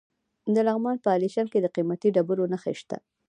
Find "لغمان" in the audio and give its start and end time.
0.67-0.97